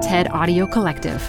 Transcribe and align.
TED 0.00 0.30
Audio 0.30 0.66
Collective. 0.66 1.22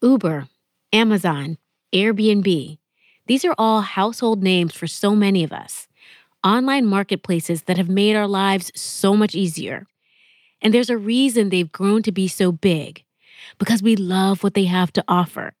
Uber, 0.00 0.46
Amazon, 0.92 1.58
Airbnb. 1.92 2.78
These 3.26 3.44
are 3.44 3.54
all 3.58 3.80
household 3.80 4.44
names 4.44 4.72
for 4.72 4.86
so 4.86 5.16
many 5.16 5.42
of 5.42 5.52
us. 5.52 5.88
Online 6.44 6.86
marketplaces 6.86 7.64
that 7.64 7.76
have 7.76 7.88
made 7.88 8.14
our 8.14 8.28
lives 8.28 8.70
so 8.80 9.16
much 9.16 9.34
easier. 9.34 9.88
And 10.62 10.72
there's 10.72 10.88
a 10.88 10.96
reason 10.96 11.48
they've 11.48 11.72
grown 11.72 12.04
to 12.04 12.12
be 12.12 12.28
so 12.28 12.52
big 12.52 13.02
because 13.58 13.82
we 13.82 13.96
love 13.96 14.44
what 14.44 14.54
they 14.54 14.66
have 14.66 14.92
to 14.92 15.04
offer. 15.08 15.54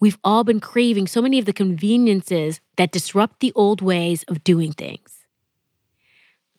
We've 0.00 0.18
all 0.24 0.42
been 0.42 0.60
craving 0.60 1.06
so 1.06 1.20
many 1.20 1.38
of 1.38 1.44
the 1.44 1.52
conveniences 1.52 2.62
that 2.76 2.92
disrupt 2.92 3.40
the 3.40 3.52
old 3.54 3.82
ways 3.82 4.24
of 4.26 4.42
doing 4.42 4.72
things. 4.72 5.19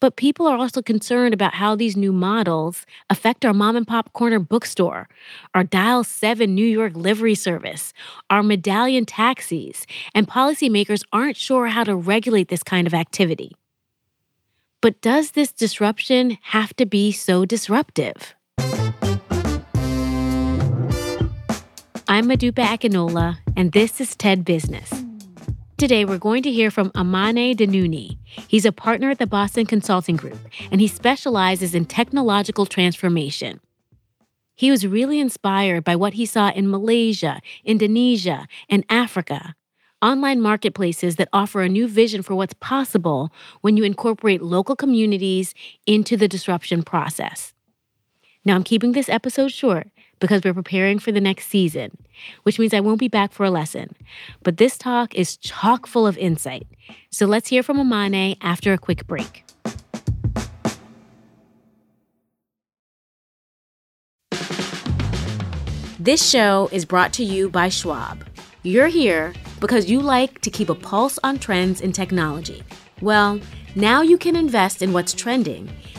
But 0.02 0.16
people 0.16 0.48
are 0.48 0.58
also 0.58 0.82
concerned 0.82 1.34
about 1.34 1.54
how 1.54 1.76
these 1.76 1.96
new 1.96 2.12
models 2.12 2.88
affect 3.12 3.46
our 3.46 3.54
mom 3.54 3.76
and 3.76 3.88
pop 3.88 4.12
corner 4.14 4.40
bookstore, 4.40 5.08
our 5.54 5.64
Dial 5.64 6.04
7 6.04 6.54
New 6.54 6.66
York 6.66 6.94
livery 6.96 7.36
service, 7.36 7.94
our 8.32 8.42
medallion 8.42 9.06
taxis, 9.06 9.86
and 10.16 10.28
policymakers 10.28 11.04
aren't 11.14 11.38
sure 11.38 11.68
how 11.68 11.84
to 11.84 11.96
regulate 11.96 12.48
this 12.48 12.64
kind 12.64 12.88
of 12.88 12.96
activity. 12.96 13.52
But 14.82 15.00
does 15.02 15.32
this 15.32 15.52
disruption 15.52 16.40
have 16.42 16.76
to 16.78 16.88
be 16.88 17.12
so 17.12 17.46
disruptive? 17.46 18.34
I'm 22.08 22.28
Modupe 22.28 22.56
Akinola, 22.56 23.38
and 23.56 23.72
this 23.72 24.02
is 24.02 24.16
TED 24.16 24.44
Business. 24.44 25.01
Today, 25.82 26.06
we're 26.06 26.20
going 26.20 26.44
to 26.44 26.52
hear 26.52 26.70
from 26.70 26.92
Amane 26.92 27.56
Dannouni. 27.56 28.20
He's 28.48 28.66
a 28.66 28.72
partner 28.72 29.10
at 29.10 29.18
the 29.18 29.26
Boston 29.26 29.66
Consulting 29.66 30.16
Group, 30.16 30.38
and 30.72 30.80
he 30.80 30.88
specializes 30.88 31.74
in 31.74 31.86
technological 31.86 32.68
transformation. 32.68 33.60
He 34.54 34.70
was 34.70 34.86
really 34.86 35.20
inspired 35.20 35.84
by 35.84 35.96
what 35.96 36.14
he 36.14 36.28
saw 36.28 36.52
in 36.52 36.70
Malaysia, 36.70 37.42
Indonesia, 37.66 38.48
and 38.70 38.86
Africa 38.90 39.56
online 40.04 40.40
marketplaces 40.40 41.16
that 41.16 41.30
offer 41.34 41.64
a 41.64 41.70
new 41.70 41.88
vision 41.88 42.22
for 42.22 42.36
what's 42.36 42.54
possible 42.54 43.32
when 43.62 43.76
you 43.76 43.84
incorporate 43.84 44.44
local 44.44 44.76
communities 44.76 45.56
into 45.88 46.16
the 46.16 46.28
disruption 46.28 46.84
process. 46.84 47.56
Now, 48.46 48.54
I'm 48.54 48.64
keeping 48.64 48.92
this 48.92 49.10
episode 49.10 49.52
short 49.52 49.88
because 50.22 50.42
we're 50.46 50.54
preparing 50.54 51.00
for 51.00 51.12
the 51.12 51.20
next 51.20 51.50
season, 51.50 51.98
which 52.44 52.58
means 52.58 52.74
I 52.74 52.80
won't 52.80 53.00
be 53.00 53.10
back 53.10 53.34
for 53.34 53.44
a 53.44 53.50
lesson. 53.50 53.94
But 54.44 54.56
this 54.56 54.78
talk 54.78 55.14
is 55.14 55.36
chock 55.36 55.86
full 55.86 56.08
of 56.08 56.18
insight. 56.18 56.66
So 57.10 57.26
let's 57.26 57.50
hear 57.50 57.64
from 57.64 57.78
Amane 57.78 58.38
after 58.40 58.72
a 58.72 58.78
quick 58.78 59.06
break. 59.08 59.44
This 66.00 66.28
show 66.28 66.70
is 66.72 66.86
brought 66.86 67.14
to 67.14 67.24
you 67.24 67.50
by 67.50 67.70
Schwab. 67.70 68.26
You're 68.64 68.88
here 68.88 69.34
because 69.60 69.90
you 69.90 70.00
like 70.00 70.42
to 70.42 70.50
keep 70.50 70.70
a 70.70 70.76
pulse 70.76 71.20
on 71.24 71.38
trends 71.38 71.82
in 71.82 71.92
technology. 71.92 72.64
Well, 73.02 73.40
now 73.76 74.02
you 74.02 74.18
can 74.18 74.36
invest 74.36 74.82
in 74.82 74.94
what's 74.94 75.14
trending 75.14 75.70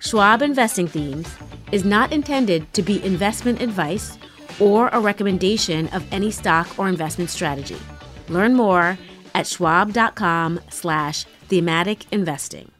Schwab 0.00 0.40
Investing 0.40 0.88
Themes 0.88 1.28
is 1.72 1.84
not 1.84 2.10
intended 2.10 2.72
to 2.72 2.82
be 2.82 3.04
investment 3.04 3.60
advice 3.60 4.16
or 4.58 4.88
a 4.88 4.98
recommendation 4.98 5.88
of 5.88 6.10
any 6.10 6.30
stock 6.30 6.66
or 6.78 6.88
investment 6.88 7.28
strategy. 7.28 7.76
Learn 8.28 8.54
more 8.54 8.98
at 9.34 9.46
schwab.com 9.46 10.58
slash 10.70 11.26
thematic 11.48 12.10
investing. 12.12 12.70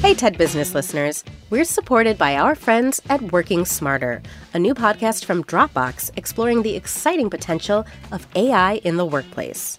Hey, 0.00 0.14
TED 0.14 0.38
Business 0.38 0.74
listeners. 0.74 1.22
We're 1.50 1.64
supported 1.64 2.16
by 2.16 2.36
our 2.36 2.54
friends 2.54 3.02
at 3.10 3.30
Working 3.30 3.66
Smarter, 3.66 4.22
a 4.54 4.58
new 4.58 4.74
podcast 4.74 5.24
from 5.24 5.44
Dropbox 5.44 6.10
exploring 6.16 6.62
the 6.62 6.76
exciting 6.76 7.28
potential 7.28 7.84
of 8.10 8.26
AI 8.34 8.76
in 8.84 8.96
the 8.96 9.04
workplace. 9.04 9.78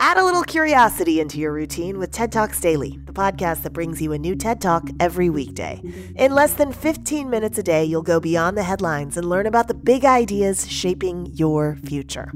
Add 0.00 0.16
a 0.16 0.24
little 0.24 0.44
curiosity 0.44 1.18
into 1.18 1.38
your 1.38 1.52
routine 1.52 1.98
with 1.98 2.12
TED 2.12 2.30
Talks 2.30 2.60
Daily, 2.60 3.00
the 3.04 3.12
podcast 3.12 3.62
that 3.62 3.72
brings 3.72 4.00
you 4.00 4.12
a 4.12 4.18
new 4.18 4.36
TED 4.36 4.60
Talk 4.60 4.88
every 5.00 5.28
weekday. 5.28 5.82
In 6.14 6.32
less 6.32 6.54
than 6.54 6.72
15 6.72 7.28
minutes 7.28 7.58
a 7.58 7.64
day, 7.64 7.84
you'll 7.84 8.02
go 8.02 8.20
beyond 8.20 8.56
the 8.56 8.62
headlines 8.62 9.16
and 9.16 9.28
learn 9.28 9.46
about 9.46 9.66
the 9.66 9.74
big 9.74 10.04
ideas 10.04 10.70
shaping 10.70 11.26
your 11.34 11.76
future. 11.84 12.30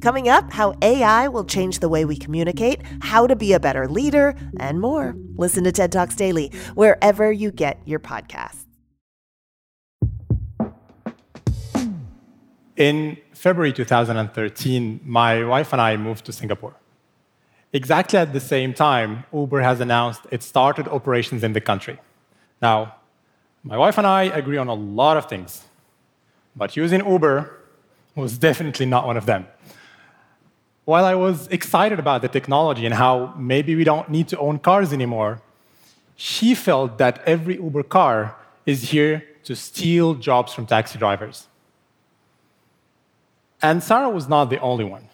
Coming 0.00 0.28
up, 0.28 0.52
how 0.52 0.74
AI 0.80 1.26
will 1.26 1.44
change 1.44 1.80
the 1.80 1.88
way 1.88 2.04
we 2.04 2.16
communicate, 2.16 2.82
how 3.00 3.26
to 3.26 3.34
be 3.34 3.52
a 3.52 3.58
better 3.58 3.88
leader, 3.88 4.36
and 4.60 4.80
more. 4.80 5.16
Listen 5.34 5.64
to 5.64 5.72
TED 5.72 5.90
Talks 5.90 6.14
Daily 6.14 6.52
wherever 6.74 7.32
you 7.32 7.50
get 7.50 7.80
your 7.84 7.98
podcasts. 7.98 8.64
In 12.76 13.16
February 13.32 13.72
2013, 13.72 15.00
my 15.02 15.44
wife 15.44 15.72
and 15.72 15.82
I 15.82 15.96
moved 15.96 16.24
to 16.26 16.32
Singapore. 16.32 16.76
Exactly 17.72 18.18
at 18.18 18.32
the 18.32 18.40
same 18.40 18.72
time, 18.72 19.24
Uber 19.32 19.60
has 19.60 19.80
announced 19.80 20.22
it 20.30 20.42
started 20.42 20.88
operations 20.88 21.44
in 21.44 21.52
the 21.52 21.60
country. 21.60 21.98
Now, 22.62 22.94
my 23.62 23.76
wife 23.76 23.98
and 23.98 24.06
I 24.06 24.24
agree 24.24 24.56
on 24.56 24.68
a 24.68 24.74
lot 24.74 25.16
of 25.16 25.28
things, 25.28 25.64
but 26.56 26.76
using 26.76 27.06
Uber 27.06 27.50
was 28.14 28.38
definitely 28.48 28.86
not 28.86 29.06
one 29.06 29.16
of 29.16 29.26
them. 29.26 29.46
While 30.86 31.04
I 31.04 31.14
was 31.14 31.46
excited 31.48 31.98
about 31.98 32.22
the 32.22 32.28
technology 32.28 32.86
and 32.86 32.94
how 32.94 33.34
maybe 33.36 33.76
we 33.76 33.84
don't 33.84 34.08
need 34.08 34.28
to 34.28 34.38
own 34.38 34.58
cars 34.58 34.90
anymore, 34.94 35.42
she 36.16 36.54
felt 36.54 36.96
that 36.96 37.22
every 37.26 37.56
Uber 37.56 37.82
car 37.82 38.34
is 38.64 38.90
here 38.90 39.22
to 39.44 39.54
steal 39.54 40.14
jobs 40.14 40.54
from 40.54 40.64
taxi 40.64 40.98
drivers. 40.98 41.46
And 43.60 43.82
Sarah 43.82 44.08
was 44.08 44.28
not 44.28 44.46
the 44.46 44.58
only 44.60 44.84
one 44.84 45.08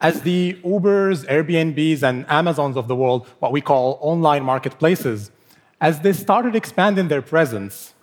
as 0.00 0.22
the 0.22 0.58
Ubers, 0.64 1.26
Airbnbs, 1.26 2.02
and 2.02 2.24
Amazons 2.28 2.76
of 2.76 2.88
the 2.88 2.96
world, 2.96 3.26
what 3.38 3.52
we 3.52 3.60
call 3.60 3.98
online 4.00 4.42
marketplaces, 4.42 5.30
as 5.80 6.00
they 6.00 6.12
started 6.12 6.56
expanding 6.56 7.08
their 7.08 7.22
presence, 7.22 7.94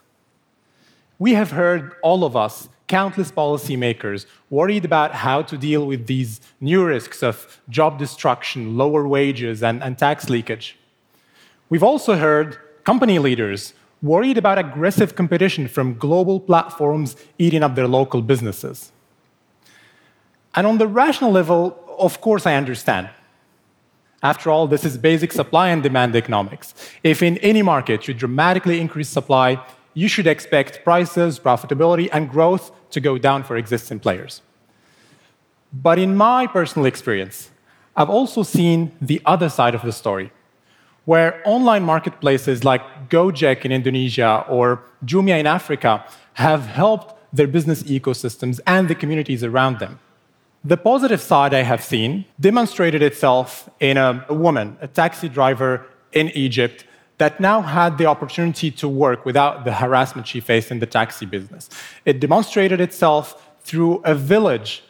We 1.20 1.34
have 1.34 1.52
heard, 1.52 1.96
all 2.04 2.24
of 2.24 2.36
us, 2.36 2.70
countless 2.88 3.32
policymakers 3.32 4.26
worried 4.50 4.86
about 4.86 5.16
how 5.16 5.42
to 5.42 5.58
deal 5.58 5.86
with 5.86 6.06
these 6.06 6.40
new 6.62 6.86
risks 6.86 7.24
of 7.24 7.60
job 7.70 7.98
destruction, 7.98 8.78
lower 8.78 9.08
wages, 9.08 9.64
and, 9.64 9.82
and 9.82 9.98
tax 9.98 10.30
leakage. 10.30 10.78
We've 11.70 11.84
also 11.84 12.16
heard 12.16 12.58
company 12.84 13.18
leaders 13.20 13.74
worried 14.02 14.38
about 14.38 14.60
aggressive 14.60 15.16
competition 15.16 15.68
from 15.68 15.98
global 15.98 16.40
platforms 16.40 17.16
eating 17.40 17.64
up 17.64 17.74
their 17.74 17.88
local 17.88 18.22
businesses. 18.22 18.92
And 20.54 20.68
on 20.68 20.78
the 20.78 20.88
rational 20.88 21.32
level, 21.32 21.84
of 21.98 22.22
course, 22.22 22.46
I 22.46 22.56
understand. 22.56 23.10
After 24.24 24.50
all, 24.50 24.68
this 24.68 24.84
is 24.84 24.98
basic 24.98 25.32
supply 25.32 25.70
and 25.70 25.84
demand 25.84 26.16
economics. 26.16 26.74
If 27.04 27.22
in 27.22 27.38
any 27.40 27.62
market 27.62 28.08
you 28.08 28.14
dramatically 28.14 28.80
increase 28.80 29.10
supply, 29.10 29.64
you 29.94 30.08
should 30.08 30.28
expect 30.28 30.84
prices, 30.84 31.40
profitability, 31.40 32.10
and 32.12 32.30
growth 32.30 32.72
to 32.92 33.00
go 33.00 33.18
down 33.18 33.44
for 33.44 33.58
existing 33.58 34.00
players. 34.00 34.42
But 35.74 36.00
in 36.00 36.16
my 36.16 36.48
personal 36.48 36.86
experience, 36.86 37.52
I've 37.96 38.10
also 38.10 38.44
seen 38.44 38.92
the 39.02 39.22
other 39.26 39.50
side 39.50 39.76
of 39.76 39.82
the 39.82 39.92
story, 39.92 40.32
where 41.06 41.42
online 41.46 41.84
marketplaces 41.84 42.64
like 42.64 43.10
Gojek 43.10 43.66
in 43.66 43.72
Indonesia 43.72 44.46
or 44.48 44.84
Jumia 45.06 45.40
in 45.40 45.48
Africa 45.48 46.06
have 46.34 46.66
helped 46.68 47.16
their 47.36 47.48
business 47.48 47.84
ecosystems 47.84 48.60
and 48.66 48.88
the 48.88 48.96
communities 48.96 49.44
around 49.44 49.80
them. 49.80 50.00
The 50.68 50.76
positive 50.76 51.22
side 51.22 51.54
I 51.54 51.64
have 51.64 51.82
seen 51.82 52.26
demonstrated 52.42 53.02
itself 53.02 53.70
in 53.80 53.96
a, 53.96 54.26
a 54.28 54.34
woman, 54.34 54.76
a 54.82 54.88
taxi 54.90 55.30
driver 55.30 55.86
in 56.12 56.28
Egypt, 56.32 56.84
that 57.20 57.40
now 57.40 57.62
had 57.62 57.98
the 57.98 58.06
opportunity 58.06 58.70
to 58.72 58.90
work 58.90 59.24
without 59.24 59.64
the 59.64 59.72
harassment 59.72 60.28
she 60.28 60.42
faced 60.42 60.70
in 60.70 60.80
the 60.80 60.86
taxi 60.86 61.26
business. 61.26 61.70
It 62.04 62.20
demonstrated 62.20 62.82
itself 62.82 63.50
through 63.62 64.02
a 64.04 64.14
village 64.14 64.84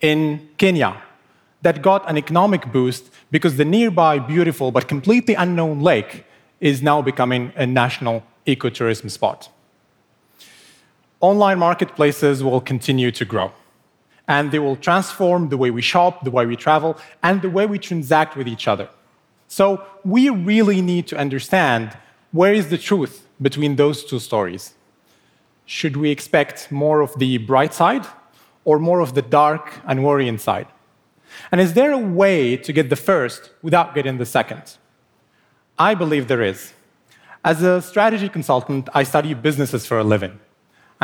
in 0.00 0.48
Kenya 0.58 1.00
that 1.62 1.80
got 1.80 2.10
an 2.10 2.18
economic 2.18 2.72
boost 2.72 3.08
because 3.30 3.56
the 3.56 3.64
nearby 3.64 4.18
beautiful 4.18 4.72
but 4.72 4.88
completely 4.88 5.34
unknown 5.34 5.80
lake 5.80 6.24
is 6.58 6.82
now 6.82 7.00
becoming 7.00 7.52
a 7.54 7.64
national 7.64 8.24
ecotourism 8.48 9.08
spot. 9.08 9.48
Online 11.20 11.60
marketplaces 11.60 12.42
will 12.42 12.60
continue 12.60 13.12
to 13.12 13.24
grow, 13.24 13.52
and 14.26 14.50
they 14.52 14.58
will 14.58 14.76
transform 14.76 15.48
the 15.48 15.56
way 15.56 15.70
we 15.70 15.82
shop, 15.82 16.24
the 16.24 16.30
way 16.30 16.46
we 16.46 16.56
travel, 16.56 16.96
and 17.22 17.42
the 17.42 17.50
way 17.50 17.66
we 17.66 17.78
transact 17.78 18.36
with 18.36 18.48
each 18.48 18.66
other. 18.66 18.88
So 19.48 19.84
we 20.04 20.30
really 20.30 20.80
need 20.80 21.06
to 21.08 21.16
understand 21.16 21.96
where 22.32 22.52
is 22.52 22.68
the 22.68 22.78
truth 22.78 23.26
between 23.40 23.76
those 23.76 24.04
two 24.04 24.18
stories. 24.18 24.74
Should 25.66 25.96
we 25.96 26.10
expect 26.10 26.70
more 26.72 27.00
of 27.00 27.18
the 27.18 27.38
bright 27.38 27.74
side 27.74 28.06
or 28.64 28.78
more 28.78 29.00
of 29.00 29.14
the 29.14 29.22
dark 29.22 29.80
and 29.86 30.04
worrying 30.04 30.38
side? 30.38 30.66
And 31.50 31.60
is 31.60 31.74
there 31.74 31.92
a 31.92 31.98
way 31.98 32.56
to 32.56 32.72
get 32.72 32.90
the 32.90 32.96
first 32.96 33.50
without 33.62 33.94
getting 33.94 34.18
the 34.18 34.26
second? 34.26 34.76
I 35.78 35.94
believe 35.94 36.28
there 36.28 36.42
is. 36.42 36.72
As 37.44 37.62
a 37.62 37.82
strategy 37.82 38.28
consultant, 38.28 38.88
I 38.94 39.02
study 39.02 39.34
businesses 39.34 39.86
for 39.86 39.98
a 39.98 40.04
living. 40.04 40.38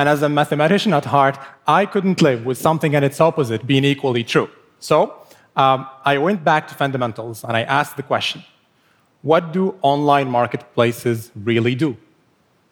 And 0.01 0.09
as 0.09 0.23
a 0.23 0.31
mathematician 0.31 0.95
at 0.95 1.05
heart, 1.05 1.39
I 1.67 1.85
couldn't 1.85 2.23
live 2.23 2.47
with 2.47 2.57
something 2.57 2.95
and 2.97 3.05
its 3.05 3.21
opposite 3.21 3.67
being 3.67 3.85
equally 3.85 4.25
true. 4.25 4.49
So 4.79 5.15
um, 5.57 5.87
I 6.07 6.17
went 6.17 6.43
back 6.43 6.69
to 6.69 6.75
fundamentals 6.75 7.45
and 7.45 7.55
I 7.55 7.65
asked 7.65 7.99
the 7.99 8.03
question 8.03 8.43
what 9.21 9.53
do 9.53 9.75
online 9.83 10.31
marketplaces 10.31 11.31
really 11.37 11.75
do? 11.75 11.99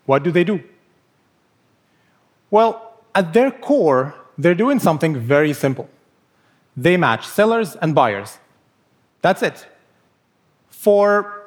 What 0.06 0.22
do 0.22 0.30
they 0.30 0.42
do? 0.42 0.62
Well, 2.50 2.94
at 3.14 3.34
their 3.34 3.50
core, 3.50 4.14
they're 4.38 4.60
doing 4.64 4.78
something 4.78 5.14
very 5.14 5.52
simple 5.52 5.86
they 6.78 6.96
match 6.96 7.26
sellers 7.26 7.76
and 7.82 7.94
buyers. 7.94 8.38
That's 9.20 9.42
it. 9.42 9.66
For 10.70 11.42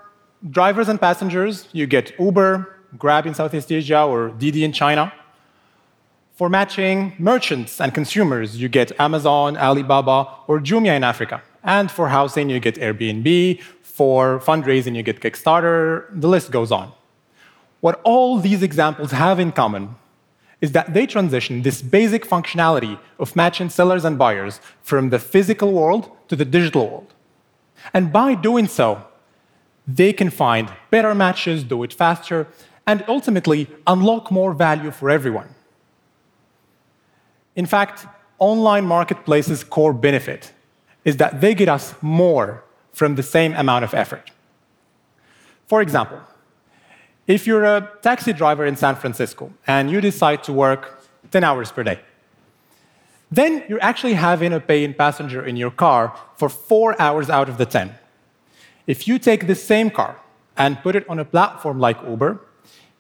drivers 0.48 0.90
and 0.90 1.02
passengers, 1.02 1.68
you 1.72 1.88
get 1.88 2.14
Uber, 2.20 2.52
Grab 3.00 3.26
in 3.26 3.34
Southeast 3.34 3.72
Asia, 3.72 4.04
or 4.04 4.30
Didi 4.30 4.64
in 4.64 4.74
China. 4.74 5.12
For 6.34 6.50
matching 6.50 7.14
merchants 7.20 7.80
and 7.80 7.94
consumers, 7.94 8.60
you 8.62 8.70
get 8.70 8.92
Amazon, 9.00 9.58
Alibaba, 9.58 10.28
or 10.48 10.60
Jumia 10.60 10.96
in 10.96 11.04
Africa. 11.04 11.42
And 11.64 11.92
for 11.92 12.10
housing, 12.10 12.50
you 12.50 12.60
get 12.60 12.76
Airbnb. 12.76 13.62
For 13.84 14.40
fundraising, 14.40 14.96
you 14.96 15.04
get 15.04 15.20
Kickstarter. 15.20 16.08
The 16.20 16.28
list 16.28 16.50
goes 16.52 16.72
on. 16.72 16.94
What 17.82 18.00
all 18.04 18.40
these 18.40 18.64
examples 18.64 19.12
have 19.12 19.40
in 19.40 19.52
common 19.52 19.96
is 20.62 20.72
that 20.72 20.94
they 20.94 21.06
transition 21.06 21.64
this 21.64 21.82
basic 21.82 22.26
functionality 22.26 23.00
of 23.20 23.36
matching 23.36 23.70
sellers 23.70 24.06
and 24.06 24.18
buyers 24.18 24.60
from 24.84 25.10
the 25.10 25.20
physical 25.20 25.72
world 25.74 26.10
to 26.28 26.36
the 26.36 26.46
digital 26.46 26.88
world. 26.88 27.14
And 27.94 28.14
by 28.14 28.36
doing 28.36 28.68
so, 28.68 29.04
they 29.88 30.14
can 30.14 30.30
find 30.30 30.72
better 30.92 31.14
matches, 31.16 31.64
do 31.64 31.84
it 31.84 31.94
faster, 31.94 32.48
and 32.86 33.04
ultimately 33.08 33.68
unlock 33.88 34.32
more 34.32 34.54
value 34.54 34.92
for 34.92 35.10
everyone. 35.10 35.50
In 37.56 37.66
fact, 37.66 38.06
online 38.40 38.86
marketplaces' 38.86 39.64
core 39.64 39.94
benefit 39.94 40.54
is 41.04 41.18
that 41.18 41.42
they 41.42 41.54
get 41.54 41.70
us 41.70 41.96
more 42.02 42.64
from 42.94 43.16
the 43.16 43.24
same 43.24 43.54
amount 43.54 43.84
of 43.84 43.94
effort. 43.94 44.32
For 45.68 45.82
example, 45.82 46.20
if 47.28 47.48
you're 47.48 47.64
a 47.64 47.90
taxi 48.02 48.34
driver 48.34 48.66
in 48.66 48.76
San 48.76 48.96
Francisco 48.96 49.54
and 49.68 49.90
you 49.90 50.02
decide 50.02 50.44
to 50.44 50.54
work 50.54 51.02
10 51.32 51.44
hours 51.44 51.72
per 51.72 51.84
day, 51.84 52.00
then 53.32 53.64
you're 53.70 53.82
actually 53.82 54.16
having 54.16 54.52
a 54.52 54.60
paying 54.60 54.94
passenger 54.94 55.46
in 55.46 55.56
your 55.56 55.72
car 55.72 56.14
for 56.36 56.50
four 56.50 57.00
hours 57.02 57.30
out 57.30 57.48
of 57.48 57.58
the 57.58 57.66
10. 57.66 57.96
If 58.86 59.08
you 59.08 59.18
take 59.18 59.48
the 59.48 59.56
same 59.56 59.90
car 59.90 60.20
and 60.58 60.82
put 60.84 60.96
it 60.96 61.08
on 61.08 61.20
a 61.20 61.26
platform 61.26 61.80
like 61.80 61.98
Uber, 62.06 62.42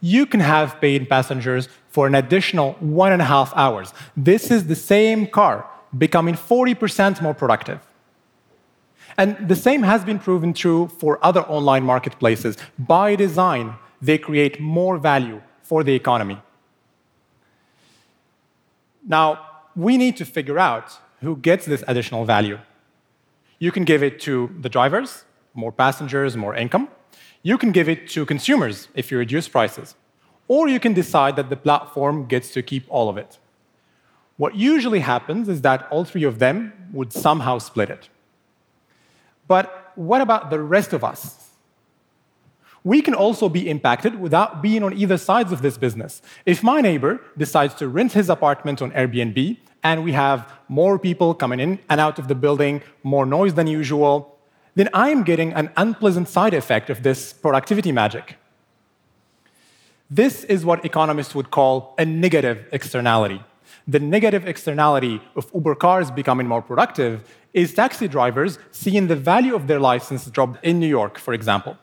you 0.01 0.25
can 0.25 0.39
have 0.39 0.81
paid 0.81 1.07
passengers 1.07 1.69
for 1.89 2.07
an 2.07 2.15
additional 2.15 2.73
one 2.79 3.11
and 3.11 3.21
a 3.21 3.25
half 3.25 3.53
hours. 3.55 3.93
This 4.17 4.49
is 4.49 4.67
the 4.67 4.75
same 4.75 5.27
car 5.27 5.65
becoming 5.97 6.35
40% 6.35 7.21
more 7.21 7.33
productive. 7.33 7.79
And 9.17 9.47
the 9.47 9.55
same 9.55 9.83
has 9.83 10.03
been 10.03 10.19
proven 10.19 10.53
true 10.53 10.87
for 10.87 11.19
other 11.23 11.41
online 11.41 11.83
marketplaces. 11.83 12.57
By 12.79 13.15
design, 13.15 13.75
they 14.01 14.17
create 14.17 14.59
more 14.59 14.97
value 14.97 15.41
for 15.61 15.83
the 15.83 15.93
economy. 15.93 16.41
Now, 19.05 19.47
we 19.75 19.97
need 19.97 20.17
to 20.17 20.25
figure 20.25 20.59
out 20.59 20.97
who 21.21 21.35
gets 21.35 21.65
this 21.65 21.83
additional 21.87 22.25
value. 22.25 22.59
You 23.59 23.71
can 23.71 23.83
give 23.83 24.01
it 24.01 24.19
to 24.21 24.49
the 24.59 24.69
drivers, 24.69 25.23
more 25.53 25.71
passengers, 25.71 26.35
more 26.35 26.55
income. 26.55 26.89
You 27.43 27.57
can 27.57 27.71
give 27.71 27.89
it 27.89 28.09
to 28.09 28.25
consumers 28.25 28.87
if 28.93 29.11
you 29.11 29.17
reduce 29.17 29.47
prices. 29.47 29.95
Or 30.47 30.67
you 30.67 30.79
can 30.79 30.93
decide 30.93 31.35
that 31.37 31.49
the 31.49 31.55
platform 31.55 32.25
gets 32.27 32.51
to 32.53 32.61
keep 32.61 32.85
all 32.89 33.09
of 33.09 33.17
it. 33.17 33.39
What 34.37 34.55
usually 34.55 34.99
happens 34.99 35.47
is 35.47 35.61
that 35.61 35.87
all 35.91 36.03
three 36.03 36.23
of 36.23 36.39
them 36.39 36.73
would 36.91 37.13
somehow 37.13 37.57
split 37.59 37.89
it. 37.89 38.09
But 39.47 39.91
what 39.95 40.21
about 40.21 40.49
the 40.49 40.59
rest 40.59 40.93
of 40.93 41.03
us? 41.03 41.41
we 42.83 43.01
can 43.01 43.13
also 43.13 43.47
be 43.47 43.69
impacted 43.69 44.19
without 44.19 44.61
being 44.61 44.83
on 44.83 44.93
either 44.93 45.17
sides 45.17 45.51
of 45.51 45.61
this 45.61 45.77
business. 45.77 46.21
If 46.45 46.63
my 46.63 46.81
neighbor 46.81 47.21
decides 47.37 47.73
to 47.75 47.87
rent 47.87 48.13
his 48.13 48.29
apartment 48.29 48.81
on 48.81 48.91
Airbnb 48.91 49.57
and 49.83 50.03
we 50.03 50.13
have 50.13 50.51
more 50.67 50.97
people 50.97 51.33
coming 51.33 51.59
in 51.59 51.79
and 51.89 52.01
out 52.01 52.17
of 52.17 52.27
the 52.27 52.35
building, 52.35 52.81
more 53.03 53.25
noise 53.25 53.53
than 53.53 53.67
usual, 53.67 54.37
then 54.75 54.89
I'm 54.93 55.23
getting 55.23 55.53
an 55.53 55.69
unpleasant 55.75 56.29
side 56.29 56.53
effect 56.53 56.89
of 56.89 57.03
this 57.03 57.33
productivity 57.33 57.91
magic. 57.91 58.37
This 60.09 60.43
is 60.45 60.65
what 60.65 60.83
economists 60.85 61.33
would 61.35 61.51
call 61.51 61.95
a 61.97 62.05
negative 62.05 62.65
externality. 62.71 63.41
The 63.87 63.99
negative 63.99 64.47
externality 64.47 65.21
of 65.35 65.49
Uber 65.53 65.75
cars 65.75 66.11
becoming 66.11 66.47
more 66.47 66.61
productive 66.61 67.23
is 67.53 67.73
taxi 67.73 68.07
drivers 68.07 68.59
seeing 68.71 69.07
the 69.07 69.15
value 69.15 69.55
of 69.55 69.67
their 69.67 69.79
license 69.79 70.25
drop 70.25 70.57
in 70.63 70.79
New 70.79 70.87
York, 70.87 71.17
for 71.17 71.33
example. 71.33 71.77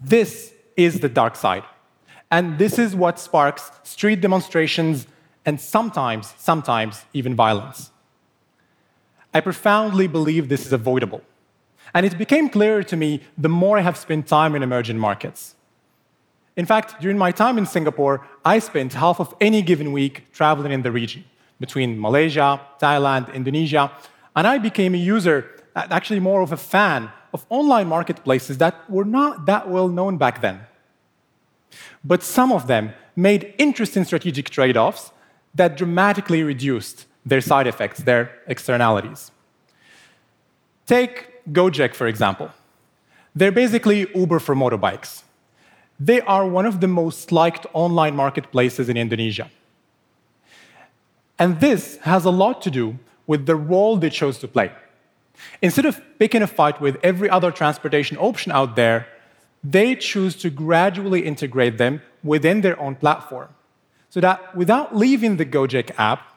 This 0.00 0.52
is 0.76 1.00
the 1.00 1.08
dark 1.08 1.36
side. 1.36 1.64
And 2.30 2.58
this 2.58 2.78
is 2.78 2.96
what 2.96 3.18
sparks 3.18 3.70
street 3.82 4.20
demonstrations 4.20 5.06
and 5.44 5.60
sometimes, 5.60 6.34
sometimes 6.38 7.04
even 7.12 7.34
violence. 7.34 7.90
I 9.34 9.40
profoundly 9.40 10.06
believe 10.06 10.48
this 10.48 10.66
is 10.66 10.72
avoidable. 10.72 11.22
And 11.94 12.06
it 12.06 12.16
became 12.16 12.48
clearer 12.48 12.82
to 12.84 12.96
me 12.96 13.20
the 13.36 13.48
more 13.48 13.78
I 13.78 13.82
have 13.82 13.96
spent 13.96 14.26
time 14.26 14.54
in 14.54 14.62
emerging 14.62 14.98
markets. 14.98 15.54
In 16.56 16.66
fact, 16.66 17.00
during 17.00 17.18
my 17.18 17.32
time 17.32 17.58
in 17.58 17.66
Singapore, 17.66 18.26
I 18.44 18.58
spent 18.58 18.92
half 18.94 19.20
of 19.20 19.34
any 19.40 19.62
given 19.62 19.92
week 19.92 20.26
traveling 20.32 20.72
in 20.72 20.82
the 20.82 20.92
region 20.92 21.24
between 21.60 22.00
Malaysia, 22.00 22.60
Thailand, 22.80 23.32
Indonesia, 23.32 23.90
and 24.36 24.46
I 24.46 24.58
became 24.58 24.94
a 24.94 24.98
user, 24.98 25.50
actually 25.74 26.20
more 26.20 26.42
of 26.42 26.52
a 26.52 26.56
fan 26.56 27.10
of 27.32 27.46
online 27.48 27.88
marketplaces 27.88 28.58
that 28.58 28.88
were 28.90 29.04
not 29.04 29.46
that 29.46 29.68
well 29.68 29.88
known 29.88 30.18
back 30.18 30.40
then. 30.40 30.60
But 32.04 32.22
some 32.22 32.52
of 32.52 32.66
them 32.66 32.92
made 33.16 33.54
interesting 33.58 34.04
strategic 34.04 34.50
trade 34.50 34.76
offs 34.76 35.12
that 35.54 35.76
dramatically 35.76 36.42
reduced 36.42 37.06
their 37.24 37.40
side 37.40 37.66
effects, 37.66 38.00
their 38.00 38.30
externalities. 38.46 39.30
Take 40.86 41.31
Gojek, 41.50 41.94
for 41.94 42.06
example. 42.06 42.50
They're 43.34 43.52
basically 43.52 44.06
Uber 44.14 44.38
for 44.38 44.54
motorbikes. 44.54 45.22
They 45.98 46.20
are 46.22 46.46
one 46.46 46.66
of 46.66 46.80
the 46.80 46.88
most 46.88 47.32
liked 47.32 47.66
online 47.72 48.16
marketplaces 48.16 48.88
in 48.88 48.96
Indonesia. 48.96 49.50
And 51.38 51.60
this 51.60 51.96
has 51.98 52.24
a 52.24 52.30
lot 52.30 52.62
to 52.62 52.70
do 52.70 52.98
with 53.26 53.46
the 53.46 53.56
role 53.56 53.96
they 53.96 54.10
chose 54.10 54.38
to 54.38 54.48
play. 54.48 54.70
Instead 55.60 55.86
of 55.86 56.00
picking 56.18 56.42
a 56.42 56.46
fight 56.46 56.80
with 56.80 56.98
every 57.02 57.28
other 57.28 57.50
transportation 57.50 58.16
option 58.18 58.52
out 58.52 58.76
there, 58.76 59.06
they 59.64 59.94
choose 59.94 60.36
to 60.36 60.50
gradually 60.50 61.24
integrate 61.24 61.78
them 61.78 62.02
within 62.22 62.60
their 62.60 62.78
own 62.80 62.94
platform. 62.96 63.48
So 64.10 64.20
that 64.20 64.54
without 64.54 64.96
leaving 64.96 65.36
the 65.36 65.46
Gojek 65.46 65.92
app, 65.98 66.31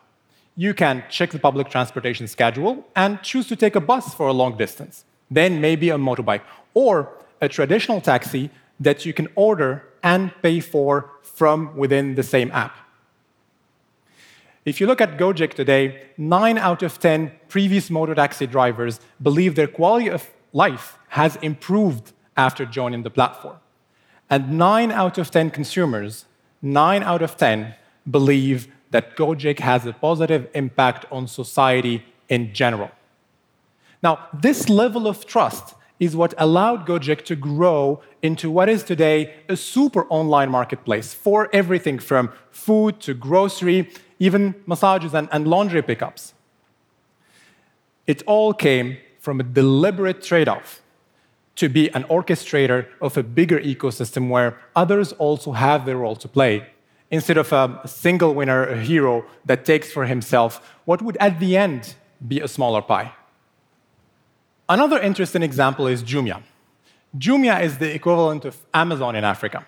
you 0.56 0.74
can 0.74 1.04
check 1.10 1.32
the 1.32 1.40
public 1.40 1.70
transportation 1.70 2.28
schedule 2.28 2.86
and 2.96 3.22
choose 3.22 3.48
to 3.48 3.56
take 3.56 3.76
a 3.76 3.82
bus 3.82 4.14
for 4.14 4.28
a 4.28 4.34
long 4.34 4.58
distance, 4.58 5.04
then 5.30 5.60
maybe 5.60 5.90
a 5.90 5.98
motorbike, 5.98 6.42
or 6.74 7.10
a 7.42 7.50
traditional 7.50 8.00
taxi 8.00 8.50
that 8.80 9.06
you 9.06 9.14
can 9.14 9.28
order 9.36 9.84
and 10.04 10.32
pay 10.42 10.60
for 10.60 11.12
from 11.22 11.76
within 11.76 12.16
the 12.16 12.24
same 12.24 12.52
app. 12.52 12.78
If 14.66 14.82
you 14.82 14.88
look 14.88 15.02
at 15.02 15.18
Gojek 15.18 15.54
today, 15.54 16.08
nine 16.18 16.58
out 16.58 16.82
of 16.82 17.00
10 17.00 17.32
previous 17.50 17.90
motor 17.90 18.16
taxi 18.16 18.48
drivers 18.48 19.00
believe 19.22 19.56
their 19.56 19.68
quality 19.68 20.10
of 20.10 20.28
life 20.54 20.98
has 21.10 21.36
improved 21.38 22.14
after 22.36 22.66
joining 22.66 23.04
the 23.04 23.10
platform. 23.10 23.58
And 24.30 24.58
nine 24.58 24.92
out 24.92 25.18
of 25.18 25.30
10 25.30 25.52
consumers, 25.52 26.26
nine 26.62 27.04
out 27.04 27.22
of 27.22 27.38
10, 27.38 27.76
believe 28.10 28.68
that 28.92 29.16
Gojek 29.16 29.60
has 29.60 29.86
a 29.86 29.94
positive 29.94 30.48
impact 30.54 31.06
on 31.12 31.28
society 31.28 32.06
in 32.30 32.54
general. 32.54 32.92
Now, 34.02 34.28
this 34.34 34.70
level 34.70 35.08
of 35.08 35.26
trust 35.26 35.76
is 36.00 36.16
what 36.16 36.34
allowed 36.38 36.86
Gojek 36.86 37.24
to 37.26 37.36
grow 37.36 38.02
into 38.22 38.52
what 38.52 38.70
is 38.70 38.84
today 38.84 39.34
a 39.48 39.56
super 39.56 40.06
online 40.10 40.50
marketplace 40.50 41.14
for 41.14 41.50
everything 41.54 42.00
from 42.00 42.32
food 42.52 43.00
to 43.02 43.14
grocery, 43.14 43.90
even 44.20 44.56
massages 44.66 45.14
and, 45.14 45.30
and 45.32 45.48
laundry 45.48 45.82
pickups. 45.82 46.34
It 48.06 48.22
all 48.28 48.54
came 48.54 48.98
from 49.20 49.40
a 49.40 49.44
deliberate 49.44 50.22
trade 50.22 50.48
off 50.48 50.82
to 51.56 51.70
be 51.70 51.90
an 51.94 52.04
orchestrator 52.04 52.88
of 53.02 53.18
a 53.18 53.24
bigger 53.24 53.60
ecosystem 53.60 54.30
where 54.30 54.60
others 54.76 55.14
also 55.14 55.54
have 55.54 55.86
their 55.86 55.98
role 55.98 56.16
to 56.18 56.28
play, 56.28 56.68
instead 57.12 57.38
of 57.38 57.52
a 57.54 57.82
single 57.86 58.34
winner, 58.34 58.66
a 58.66 58.82
hero 58.82 59.26
that 59.46 59.66
takes 59.66 59.92
for 59.92 60.06
himself 60.06 60.62
what 60.86 61.02
would 61.02 61.18
at 61.20 61.40
the 61.40 61.58
end 61.58 61.96
be 62.28 62.40
a 62.40 62.48
smaller 62.48 62.82
pie. 62.82 63.14
Another 64.68 65.00
interesting 65.00 65.44
example 65.44 65.88
is 65.88 66.04
Jumia. 66.04 66.42
Jumia 67.18 67.62
is 67.62 67.78
the 67.78 67.94
equivalent 67.94 68.46
of 68.46 68.58
Amazon 68.74 69.16
in 69.16 69.24
Africa, 69.24 69.66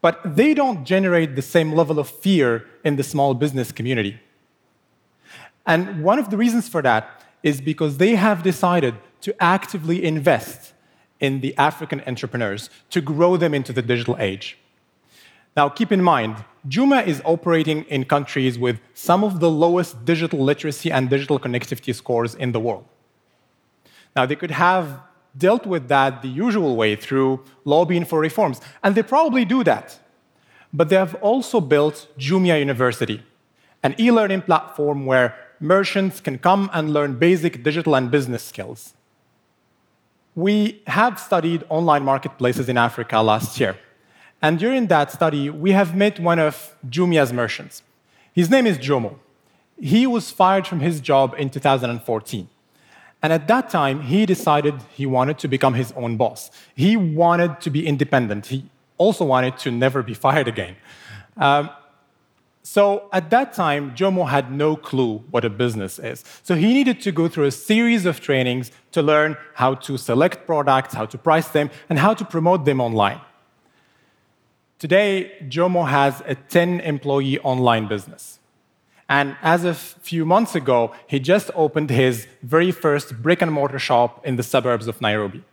but 0.00 0.20
they 0.24 0.54
don't 0.54 0.84
generate 0.84 1.36
the 1.36 1.42
same 1.42 1.72
level 1.72 1.98
of 1.98 2.08
fear 2.08 2.66
in 2.84 2.96
the 2.96 3.02
small 3.02 3.34
business 3.34 3.72
community. 3.72 4.18
And 5.66 6.02
one 6.02 6.18
of 6.18 6.30
the 6.30 6.36
reasons 6.36 6.68
for 6.68 6.80
that 6.82 7.22
is 7.42 7.60
because 7.60 7.98
they 7.98 8.14
have 8.14 8.42
decided 8.42 8.94
to 9.22 9.34
actively 9.42 10.04
invest 10.04 10.72
in 11.18 11.40
the 11.40 11.54
African 11.58 12.02
entrepreneurs 12.06 12.70
to 12.90 13.00
grow 13.00 13.36
them 13.36 13.52
into 13.52 13.72
the 13.72 13.82
digital 13.82 14.16
age. 14.18 14.56
Now, 15.56 15.68
keep 15.68 15.90
in 15.92 16.02
mind, 16.02 16.36
Jumia 16.68 17.06
is 17.06 17.22
operating 17.24 17.84
in 17.84 18.04
countries 18.04 18.58
with 18.58 18.80
some 18.94 19.24
of 19.24 19.40
the 19.40 19.50
lowest 19.50 20.04
digital 20.04 20.40
literacy 20.40 20.92
and 20.92 21.08
digital 21.08 21.38
connectivity 21.38 21.94
scores 21.94 22.34
in 22.34 22.52
the 22.52 22.60
world. 22.60 22.84
Now, 24.14 24.26
they 24.26 24.36
could 24.36 24.50
have 24.50 25.00
dealt 25.36 25.66
with 25.66 25.88
that 25.88 26.22
the 26.22 26.28
usual 26.28 26.76
way 26.76 26.96
through 26.96 27.44
lobbying 27.64 28.04
for 28.04 28.20
reforms, 28.20 28.60
and 28.82 28.94
they 28.94 29.02
probably 29.02 29.44
do 29.44 29.64
that. 29.64 29.98
But 30.72 30.88
they 30.88 30.96
have 30.96 31.14
also 31.16 31.60
built 31.60 32.08
Jumia 32.18 32.58
University, 32.58 33.22
an 33.82 33.94
e 33.98 34.10
learning 34.10 34.42
platform 34.42 35.06
where 35.06 35.36
merchants 35.58 36.20
can 36.20 36.38
come 36.38 36.70
and 36.72 36.92
learn 36.92 37.18
basic 37.18 37.62
digital 37.62 37.94
and 37.94 38.10
business 38.10 38.42
skills. 38.42 38.94
We 40.34 40.82
have 40.86 41.18
studied 41.18 41.64
online 41.68 42.04
marketplaces 42.04 42.68
in 42.68 42.76
Africa 42.76 43.18
last 43.20 43.58
year, 43.58 43.76
and 44.42 44.58
during 44.58 44.86
that 44.86 45.12
study, 45.12 45.50
we 45.50 45.72
have 45.72 45.94
met 45.94 46.18
one 46.18 46.38
of 46.38 46.76
Jumia's 46.88 47.32
merchants. 47.32 47.82
His 48.32 48.48
name 48.48 48.66
is 48.66 48.78
Jomo. 48.78 49.18
He 49.78 50.06
was 50.06 50.30
fired 50.30 50.66
from 50.66 50.80
his 50.80 51.00
job 51.00 51.34
in 51.38 51.50
2014. 51.50 52.48
And 53.22 53.32
at 53.32 53.48
that 53.48 53.68
time, 53.68 54.02
he 54.02 54.24
decided 54.24 54.74
he 54.94 55.04
wanted 55.04 55.38
to 55.40 55.48
become 55.48 55.74
his 55.74 55.92
own 55.92 56.16
boss. 56.16 56.50
He 56.74 56.96
wanted 56.96 57.60
to 57.60 57.70
be 57.70 57.86
independent. 57.86 58.46
He 58.46 58.64
also 58.96 59.24
wanted 59.24 59.58
to 59.58 59.70
never 59.70 60.02
be 60.02 60.14
fired 60.26 60.48
again. 60.48 60.76
Um, 61.36 61.70
so 62.62 63.08
at 63.12 63.30
that 63.30 63.52
time, 63.52 63.94
Jomo 63.94 64.28
had 64.28 64.52
no 64.52 64.76
clue 64.76 65.18
what 65.30 65.44
a 65.44 65.50
business 65.50 65.98
is. 65.98 66.24
So 66.42 66.54
he 66.54 66.72
needed 66.72 67.00
to 67.02 67.12
go 67.12 67.26
through 67.26 67.46
a 67.46 67.50
series 67.50 68.06
of 68.06 68.20
trainings 68.20 68.70
to 68.92 69.02
learn 69.02 69.36
how 69.54 69.74
to 69.86 69.96
select 69.96 70.46
products, 70.46 70.94
how 70.94 71.06
to 71.06 71.18
price 71.18 71.48
them, 71.48 71.70
and 71.88 71.98
how 71.98 72.14
to 72.14 72.24
promote 72.24 72.64
them 72.66 72.80
online. 72.80 73.20
Today, 74.80 75.32
Jomo 75.46 75.86
has 75.86 76.22
a 76.24 76.34
10 76.34 76.80
employee 76.80 77.38
online 77.40 77.86
business. 77.86 78.38
And 79.10 79.36
as 79.42 79.62
of 79.64 79.76
a 79.76 80.00
few 80.00 80.24
months 80.24 80.54
ago, 80.54 80.94
he 81.06 81.20
just 81.20 81.50
opened 81.54 81.90
his 81.90 82.26
very 82.42 82.72
first 82.72 83.20
brick 83.20 83.42
and 83.42 83.52
mortar 83.52 83.78
shop 83.78 84.26
in 84.26 84.36
the 84.36 84.42
suburbs 84.42 84.86
of 84.86 85.02
Nairobi. 85.02 85.44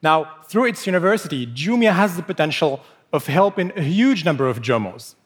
Now, 0.00 0.30
through 0.44 0.66
its 0.66 0.86
university, 0.86 1.44
Jumia 1.44 1.92
has 1.92 2.14
the 2.14 2.22
potential 2.22 2.80
of 3.12 3.26
helping 3.26 3.72
a 3.76 3.82
huge 3.82 4.24
number 4.24 4.46
of 4.46 4.62
Jomos. 4.62 5.16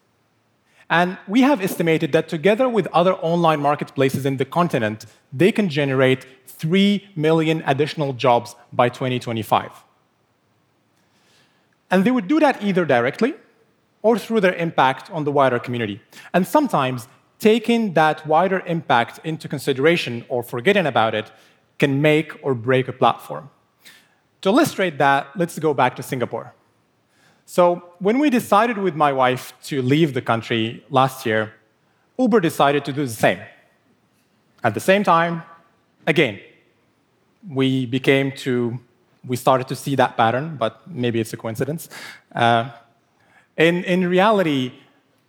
And 0.89 1.19
we 1.29 1.43
have 1.43 1.61
estimated 1.61 2.13
that 2.13 2.27
together 2.27 2.71
with 2.71 2.87
other 2.87 3.13
online 3.17 3.61
marketplaces 3.61 4.25
in 4.25 4.39
the 4.39 4.47
continent, 4.47 5.05
they 5.31 5.53
can 5.53 5.69
generate 5.69 6.25
3 6.47 7.07
million 7.15 7.63
additional 7.67 8.15
jobs 8.15 8.57
by 8.73 8.89
2025. 8.89 9.84
And 11.95 12.05
they 12.05 12.11
would 12.11 12.27
do 12.27 12.41
that 12.41 12.61
either 12.61 12.85
directly 12.85 13.35
or 14.03 14.19
through 14.19 14.41
their 14.41 14.57
impact 14.57 15.13
on 15.13 15.23
the 15.23 15.31
wider 15.31 15.61
community. 15.61 16.01
And 16.33 16.45
sometimes 16.45 17.07
taking 17.39 17.95
that 17.95 18.27
wider 18.27 18.65
impact 18.67 19.21
into 19.23 19.47
consideration 19.47 20.25
or 20.29 20.43
forgetting 20.43 20.87
about 20.87 21.15
it 21.15 21.31
can 21.79 22.03
make 22.03 22.33
or 22.43 22.53
break 22.53 22.89
a 22.89 22.93
platform. 22.93 23.49
To 24.41 24.49
illustrate 24.49 24.99
that, 24.99 25.29
let's 25.37 25.57
go 25.61 25.73
back 25.73 25.95
to 25.95 26.03
Singapore. 26.03 26.53
So, 27.47 27.91
when 28.01 28.19
we 28.19 28.29
decided 28.29 28.77
with 28.77 28.97
my 28.97 29.13
wife 29.13 29.53
to 29.69 29.81
leave 29.81 30.15
the 30.15 30.23
country 30.23 30.85
last 30.91 31.25
year, 31.25 31.53
Uber 32.19 32.41
decided 32.41 32.85
to 32.87 32.93
do 32.93 33.07
the 33.07 33.19
same. 33.27 33.39
At 34.65 34.75
the 34.75 34.81
same 34.81 35.05
time, 35.05 35.45
again, 36.09 36.41
we 37.49 37.87
became 37.87 38.33
to, 38.47 38.81
we 39.27 39.37
started 39.37 39.69
to 39.69 39.77
see 39.77 39.95
that 39.97 40.17
pattern, 40.17 40.57
but 40.57 40.87
maybe 40.89 41.21
it's 41.21 41.33
a 41.33 41.37
coincidence. 41.37 41.89
Uh, 42.35 42.71
in, 43.57 43.85
in 43.85 44.07
reality, 44.09 44.73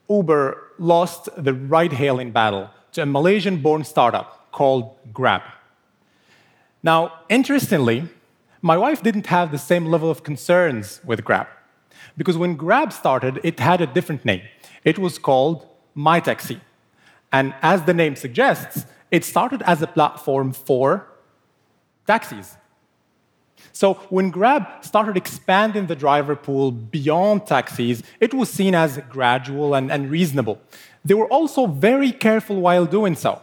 Uber 0.09 0.61
lost 0.77 1.29
the 1.37 1.53
ride 1.53 1.93
hailing 1.93 2.31
battle 2.31 2.69
to 2.93 3.01
a 3.03 3.05
Malaysian 3.05 3.61
born 3.61 3.83
startup 3.83 4.51
called 4.51 4.95
Grab. 5.13 5.41
Now, 6.83 7.13
interestingly, 7.29 8.07
my 8.61 8.77
wife 8.77 9.01
didn't 9.01 9.27
have 9.27 9.51
the 9.51 9.57
same 9.57 9.85
level 9.85 10.09
of 10.09 10.23
concerns 10.23 11.01
with 11.03 11.23
Grab 11.23 11.47
because 12.17 12.37
when 12.37 12.55
Grab 12.55 12.93
started, 12.93 13.39
it 13.43 13.59
had 13.59 13.81
a 13.81 13.87
different 13.87 14.25
name. 14.25 14.41
It 14.83 14.99
was 14.99 15.17
called 15.17 15.67
MyTaxi. 15.95 16.59
And 17.31 17.53
as 17.61 17.83
the 17.83 17.93
name 17.93 18.15
suggests, 18.15 18.85
it 19.11 19.23
started 19.23 19.61
as 19.63 19.81
a 19.81 19.87
platform 19.87 20.53
for 20.53 21.07
taxis. 22.07 22.57
So 23.71 23.95
when 24.09 24.29
Grab 24.29 24.67
started 24.81 25.17
expanding 25.17 25.87
the 25.87 25.95
driver 25.95 26.35
pool 26.35 26.71
beyond 26.71 27.47
taxis, 27.47 28.03
it 28.19 28.33
was 28.33 28.49
seen 28.49 28.75
as 28.75 28.99
gradual 29.09 29.73
and, 29.73 29.91
and 29.91 30.09
reasonable. 30.09 30.59
They 31.03 31.13
were 31.13 31.27
also 31.27 31.67
very 31.67 32.11
careful 32.11 32.61
while 32.61 32.85
doing 32.85 33.15
so. 33.15 33.41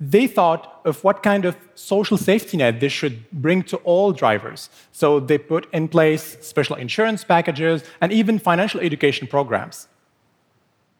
They 0.00 0.26
thought 0.26 0.80
of 0.84 1.04
what 1.04 1.22
kind 1.22 1.44
of 1.44 1.56
social 1.74 2.16
safety 2.16 2.56
net 2.56 2.80
they 2.80 2.88
should 2.88 3.30
bring 3.30 3.62
to 3.64 3.76
all 3.78 4.12
drivers. 4.12 4.68
So 4.90 5.20
they 5.20 5.38
put 5.38 5.72
in 5.72 5.88
place 5.88 6.36
special 6.40 6.76
insurance 6.76 7.22
packages 7.24 7.84
and 8.00 8.12
even 8.12 8.38
financial 8.38 8.80
education 8.80 9.28
programs. 9.28 9.86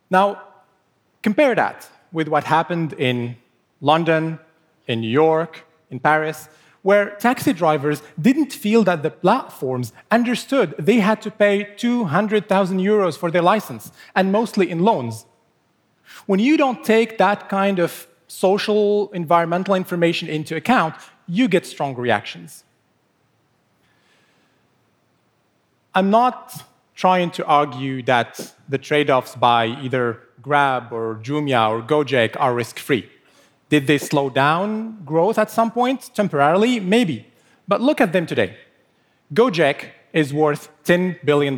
Now, 0.09 0.43
compare 1.23 1.55
that 1.55 1.89
with 2.13 2.29
what 2.29 2.45
happened 2.45 2.93
in 2.93 3.37
London, 3.81 4.39
in 4.87 5.01
New 5.01 5.11
York, 5.11 5.65
in 5.91 5.99
Paris, 5.99 6.49
where 6.83 7.11
taxi 7.17 7.53
drivers 7.53 8.03
didn't 8.21 8.53
feel 8.53 8.83
that 8.85 9.03
the 9.03 9.11
platforms 9.11 9.93
understood 10.11 10.75
they 10.79 10.99
had 10.99 11.23
to 11.23 11.31
pay 11.31 11.65
200,000 11.77 12.79
euros 12.79 13.17
for 13.17 13.31
their 13.31 13.43
license, 13.43 13.93
and 14.15 14.33
mostly 14.33 14.71
in 14.71 14.81
loans. 14.81 15.27
When 16.27 16.41
you 16.41 16.57
don't 16.57 16.85
take 16.85 17.19
that 17.19 17.49
kind 17.49 17.79
of 17.79 18.07
social, 18.27 19.11
environmental 19.13 19.75
information 19.75 20.29
into 20.29 20.57
account, 20.57 20.95
you 21.27 21.49
get 21.49 21.67
strong 21.67 21.95
reactions. 21.95 22.65
I'm 25.95 26.11
not 26.11 26.65
trying 26.95 27.31
to 27.33 27.45
argue 27.45 28.03
that 28.05 28.55
the 28.69 28.79
trade 28.79 29.11
offs 29.11 29.37
by 29.37 29.67
either 29.67 30.21
Grab 30.41 30.93
or 30.93 31.21
Jumia 31.23 31.69
or 31.71 31.83
Gojek 31.83 32.37
are 32.41 32.55
risk 32.55 32.79
free. 32.79 33.09
Did 33.73 33.87
they 33.87 33.97
slow 33.97 34.29
down 34.29 35.03
growth 35.03 35.39
at 35.39 35.51
some 35.51 35.71
point 35.71 36.11
temporarily? 36.15 36.79
Maybe. 36.79 37.27
But 37.67 37.81
look 37.81 38.03
at 38.03 38.13
them 38.13 38.27
today. 38.27 38.59
Gojek 39.33 39.87
is 40.13 40.35
worth 40.35 40.69
$10 40.85 41.25
billion. 41.25 41.57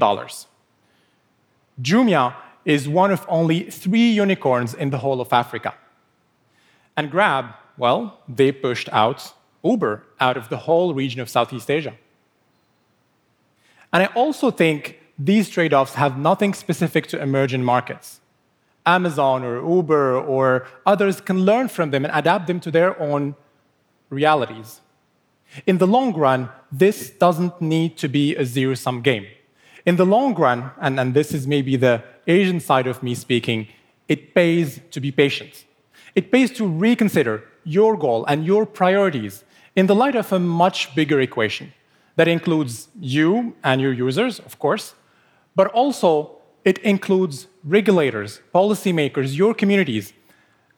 Jumia 1.83 2.37
is 2.65 2.89
one 2.89 3.11
of 3.11 3.27
only 3.29 3.69
three 3.69 4.13
unicorns 4.13 4.75
in 4.75 4.91
the 4.91 4.99
whole 4.99 5.21
of 5.21 5.33
Africa. 5.33 5.75
And 6.97 7.11
Grab, 7.11 7.47
well, 7.77 8.21
they 8.29 8.53
pushed 8.53 8.89
out 8.93 9.33
Uber 9.65 10.05
out 10.21 10.37
of 10.37 10.49
the 10.51 10.59
whole 10.59 10.95
region 10.95 11.21
of 11.21 11.29
Southeast 11.29 11.69
Asia. 11.69 11.95
And 13.93 14.05
I 14.05 14.07
also 14.15 14.53
think 14.53 15.01
these 15.19 15.49
trade 15.49 15.75
offs 15.75 15.95
have 15.95 16.17
nothing 16.17 16.55
specific 16.55 17.09
to 17.09 17.21
emerging 17.21 17.65
markets. 17.65 18.21
Amazon 18.87 19.45
or 19.45 19.57
Uber 19.57 20.19
or 20.19 20.67
others 20.85 21.21
can 21.21 21.45
learn 21.45 21.69
from 21.69 21.91
them 21.91 22.05
and 22.05 22.15
adapt 22.15 22.47
them 22.47 22.61
to 22.61 22.71
their 22.71 23.01
own 23.01 23.35
realities. 24.11 24.81
In 25.67 25.79
the 25.79 25.87
long 25.87 26.13
run, 26.15 26.49
this 26.71 27.11
doesn't 27.11 27.61
need 27.61 27.97
to 27.99 28.09
be 28.09 28.35
a 28.37 28.45
zero 28.45 28.75
sum 28.75 29.01
game. 29.01 29.27
In 29.87 29.97
the 29.97 30.07
long 30.07 30.35
run, 30.35 30.71
and, 30.81 30.99
and 30.99 31.15
this 31.15 31.33
is 31.33 31.47
maybe 31.47 31.77
the 31.77 32.03
Asian 32.27 32.61
side 32.61 32.87
of 32.87 33.03
me 33.03 33.15
speaking, 33.15 33.69
it 34.09 34.35
pays 34.35 34.81
to 34.91 35.01
be 35.01 35.13
patient. 35.13 35.65
It 36.15 36.31
pays 36.31 36.51
to 36.53 36.67
reconsider 36.67 37.45
your 37.65 37.97
goal 37.97 38.25
and 38.27 38.45
your 38.45 38.67
priorities 38.67 39.45
in 39.77 39.87
the 39.87 39.95
light 39.95 40.15
of 40.15 40.33
a 40.33 40.39
much 40.39 40.95
bigger 40.95 41.21
equation 41.21 41.73
that 42.17 42.29
includes 42.29 42.89
you 43.01 43.55
and 43.65 43.81
your 43.81 43.93
users, 43.93 44.39
of 44.41 44.59
course, 44.59 44.95
but 45.57 45.67
also 45.69 46.37
it 46.65 46.79
includes 46.79 47.49
regulators, 47.65 48.41
policymakers, 48.55 49.37
your 49.37 49.55
communities, 49.55 50.13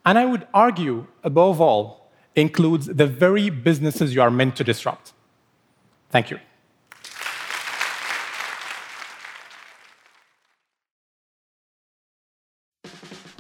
and 0.05 0.19
I 0.19 0.25
would 0.25 0.47
argue, 0.55 1.07
above 1.25 1.61
all, 1.61 2.11
includes 2.37 2.87
the 2.87 3.07
very 3.07 3.51
businesses 3.51 4.15
you 4.15 4.23
are 4.23 4.31
meant 4.31 4.57
to 4.57 4.65
disrupt. 4.65 5.13
Thank 6.11 6.31
you. 6.31 6.39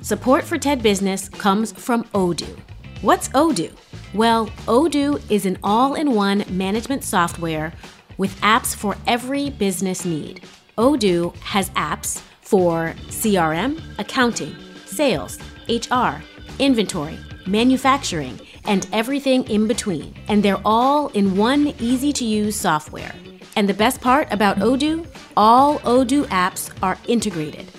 Support 0.03 0.45
for 0.45 0.57
TED 0.57 0.83
Business 0.83 1.29
comes 1.29 1.73
from 1.73 2.05
Odoo. 2.15 2.57
What's 3.03 3.29
Odoo? 3.31 3.73
Well, 4.15 4.47
Odoo 4.67 5.21
is 5.31 5.47
an 5.47 5.59
all 5.63 5.95
in 5.95 6.15
one 6.15 6.45
management 6.49 7.05
software 7.05 7.73
with 8.17 8.41
apps 8.41 8.75
for 8.75 8.97
every 9.07 9.51
business 9.51 10.05
need. 10.05 10.43
Odoo 10.79 11.35
has 11.37 11.71
apps 11.71 12.23
for 12.47 12.95
CRM, 13.09 13.81
accounting, 13.99 14.55
sales, 14.85 15.39
HR, 15.69 16.23
inventory, 16.59 17.19
manufacturing, 17.47 18.41
and 18.65 18.89
everything 18.93 19.45
in 19.51 19.67
between. 19.67 20.15
And 20.29 20.43
they're 20.43 20.61
all 20.65 21.09
in 21.09 21.37
one 21.37 21.75
easy 21.79 22.13
to 22.15 22.25
use 22.25 22.57
software. 22.57 23.15
And 23.57 23.69
the 23.69 23.75
best 23.75 24.01
part 24.01 24.33
about 24.33 24.59
Odoo? 24.59 25.07
All 25.37 25.79
Odoo 25.81 26.25
apps 26.27 26.73
are 26.83 26.99
integrated 27.07 27.71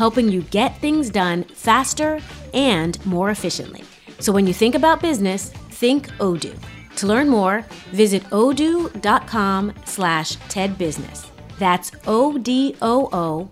helping 0.00 0.30
you 0.30 0.40
get 0.44 0.78
things 0.78 1.10
done 1.10 1.44
faster 1.44 2.18
and 2.54 3.04
more 3.04 3.28
efficiently. 3.28 3.84
So 4.18 4.32
when 4.32 4.46
you 4.46 4.54
think 4.54 4.74
about 4.74 5.02
business, 5.02 5.50
think 5.82 6.08
Odoo. 6.12 6.56
To 6.96 7.06
learn 7.06 7.28
more, 7.28 7.66
visit 7.92 8.22
odoo.com 8.30 9.74
slash 9.84 10.38
tedbusiness. 10.48 11.26
That's 11.58 11.92
O-D-O-O 12.06 13.50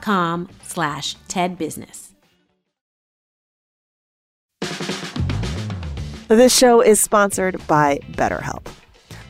com 0.00 0.48
slash 0.62 1.16
tedbusiness. 1.28 2.10
This 6.28 6.56
show 6.56 6.80
is 6.80 7.00
sponsored 7.00 7.64
by 7.68 8.00
BetterHelp. 8.12 8.66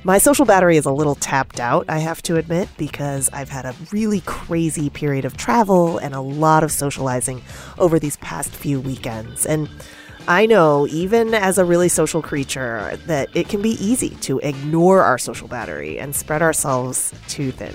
My 0.03 0.19
social 0.19 0.47
battery 0.47 0.77
is 0.77 0.87
a 0.87 0.93
little 0.93 1.17
tapped 1.17 1.59
out, 1.59 1.85
I 1.89 1.99
have 1.99 2.23
to 2.23 2.37
admit, 2.37 2.69
because 2.79 3.29
I've 3.33 3.49
had 3.49 3.67
a 3.67 3.75
really 3.91 4.21
crazy 4.21 4.89
period 4.89 5.25
of 5.25 5.37
travel 5.37 5.99
and 5.99 6.15
a 6.15 6.21
lot 6.21 6.63
of 6.63 6.71
socializing 6.71 7.43
over 7.77 7.99
these 7.99 8.17
past 8.19 8.51
few 8.51 8.81
weekends. 8.81 9.45
And 9.45 9.69
I 10.29 10.47
know, 10.47 10.87
even 10.87 11.35
as 11.35 11.59
a 11.59 11.65
really 11.65 11.89
social 11.89 12.23
creature, 12.23 12.99
that 13.07 13.29
it 13.35 13.49
can 13.49 13.63
be 13.63 13.73
easy 13.85 14.11
to 14.21 14.39
ignore 14.39 15.03
our 15.03 15.19
social 15.19 15.49
battery 15.49 15.99
and 15.99 16.15
spread 16.15 16.41
ourselves 16.41 17.13
too 17.29 17.51
thin. 17.51 17.75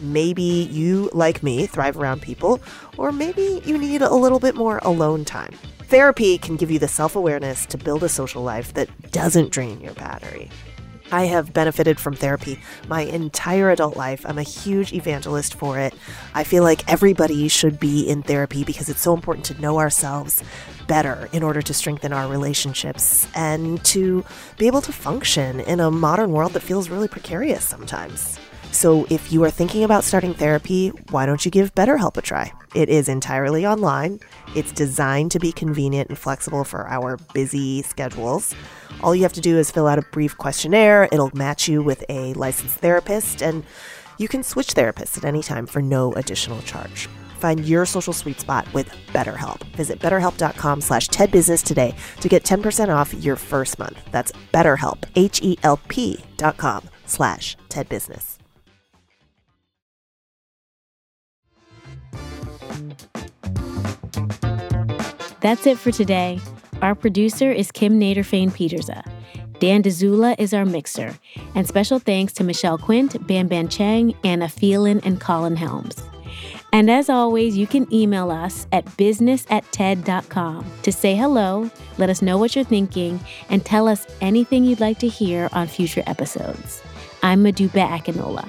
Maybe 0.00 0.42
you, 0.42 1.10
like 1.12 1.42
me, 1.42 1.66
thrive 1.66 1.96
around 1.96 2.22
people, 2.22 2.60
or 2.96 3.12
maybe 3.12 3.62
you 3.64 3.78
need 3.78 4.02
a 4.02 4.14
little 4.14 4.40
bit 4.40 4.54
more 4.54 4.78
alone 4.82 5.24
time. 5.24 5.52
Therapy 5.84 6.38
can 6.38 6.56
give 6.56 6.70
you 6.70 6.78
the 6.78 6.88
self 6.88 7.16
awareness 7.16 7.66
to 7.66 7.78
build 7.78 8.02
a 8.02 8.08
social 8.08 8.42
life 8.42 8.74
that 8.74 9.10
doesn't 9.10 9.50
drain 9.50 9.80
your 9.80 9.94
battery. 9.94 10.50
I 11.12 11.24
have 11.24 11.52
benefited 11.52 11.98
from 11.98 12.14
therapy 12.14 12.60
my 12.88 13.02
entire 13.02 13.70
adult 13.70 13.96
life. 13.96 14.24
I'm 14.24 14.38
a 14.38 14.44
huge 14.44 14.92
evangelist 14.92 15.54
for 15.54 15.78
it. 15.78 15.92
I 16.34 16.44
feel 16.44 16.62
like 16.62 16.90
everybody 16.90 17.48
should 17.48 17.80
be 17.80 18.08
in 18.08 18.22
therapy 18.22 18.62
because 18.62 18.88
it's 18.88 19.00
so 19.00 19.14
important 19.14 19.44
to 19.46 19.60
know 19.60 19.80
ourselves 19.80 20.42
better 20.86 21.28
in 21.32 21.42
order 21.42 21.62
to 21.62 21.74
strengthen 21.74 22.12
our 22.12 22.28
relationships 22.28 23.26
and 23.34 23.84
to 23.86 24.24
be 24.56 24.68
able 24.68 24.82
to 24.82 24.92
function 24.92 25.60
in 25.60 25.80
a 25.80 25.90
modern 25.90 26.30
world 26.30 26.52
that 26.52 26.60
feels 26.60 26.88
really 26.88 27.08
precarious 27.08 27.64
sometimes. 27.64 28.38
So, 28.72 29.04
if 29.10 29.32
you 29.32 29.42
are 29.42 29.50
thinking 29.50 29.82
about 29.82 30.04
starting 30.04 30.32
therapy, 30.32 30.88
why 31.10 31.26
don't 31.26 31.44
you 31.44 31.50
give 31.50 31.74
BetterHelp 31.74 32.16
a 32.16 32.22
try? 32.22 32.52
It 32.74 32.88
is 32.88 33.08
entirely 33.08 33.66
online. 33.66 34.20
It's 34.54 34.72
designed 34.72 35.32
to 35.32 35.40
be 35.40 35.50
convenient 35.50 36.08
and 36.08 36.16
flexible 36.16 36.62
for 36.62 36.86
our 36.86 37.18
busy 37.34 37.82
schedules. 37.82 38.54
All 39.02 39.14
you 39.14 39.22
have 39.22 39.32
to 39.34 39.40
do 39.40 39.58
is 39.58 39.70
fill 39.70 39.88
out 39.88 39.98
a 39.98 40.02
brief 40.12 40.38
questionnaire, 40.38 41.08
it'll 41.10 41.36
match 41.36 41.68
you 41.68 41.82
with 41.82 42.04
a 42.08 42.32
licensed 42.34 42.78
therapist, 42.78 43.42
and 43.42 43.64
you 44.18 44.28
can 44.28 44.42
switch 44.42 44.68
therapists 44.68 45.18
at 45.18 45.24
any 45.24 45.42
time 45.42 45.66
for 45.66 45.82
no 45.82 46.12
additional 46.14 46.60
charge. 46.62 47.08
Find 47.38 47.64
your 47.64 47.86
social 47.86 48.12
sweet 48.12 48.38
spot 48.38 48.72
with 48.72 48.90
BetterHelp. 49.08 49.60
Visit 49.74 49.98
betterhelp.com 49.98 50.80
slash 50.80 51.08
tedbusiness 51.08 51.64
today 51.64 51.94
to 52.20 52.28
get 52.28 52.44
10% 52.44 52.94
off 52.94 53.14
your 53.14 53.36
first 53.36 53.78
month. 53.78 53.98
That's 54.10 54.32
betterhelp, 54.52 55.04
H-E-L-P 55.16 56.24
dot 56.36 56.56
com 56.58 56.88
slash 57.06 57.56
tedbusiness. 57.68 58.39
That's 65.40 65.66
it 65.66 65.78
for 65.78 65.90
today. 65.90 66.38
Our 66.82 66.94
producer 66.94 67.50
is 67.50 67.70
Kim 67.70 67.98
Nederveen 67.98 68.50
Pieterse. 68.50 69.02
Dan 69.58 69.82
Dzula 69.82 70.34
is 70.38 70.54
our 70.54 70.64
mixer. 70.64 71.18
And 71.54 71.68
special 71.68 71.98
thanks 71.98 72.32
to 72.34 72.44
Michelle 72.44 72.78
Quint, 72.78 73.26
Ban 73.26 73.46
Ban 73.46 73.68
Cheng, 73.68 74.14
Anna 74.24 74.48
Phelan, 74.48 75.00
and 75.00 75.20
Colin 75.20 75.56
Helms. 75.56 76.02
And 76.72 76.90
as 76.90 77.10
always, 77.10 77.56
you 77.56 77.66
can 77.66 77.92
email 77.92 78.30
us 78.30 78.66
at 78.72 78.96
business 78.96 79.46
at 79.50 79.70
TED.com 79.72 80.64
to 80.82 80.92
say 80.92 81.14
hello, 81.16 81.70
let 81.98 82.10
us 82.10 82.22
know 82.22 82.38
what 82.38 82.54
you're 82.54 82.64
thinking, 82.64 83.20
and 83.48 83.64
tell 83.64 83.88
us 83.88 84.06
anything 84.20 84.64
you'd 84.64 84.80
like 84.80 84.98
to 85.00 85.08
hear 85.08 85.48
on 85.52 85.66
future 85.66 86.04
episodes. 86.06 86.82
I'm 87.22 87.42
Modupe 87.44 87.72
Akinola. 87.72 88.48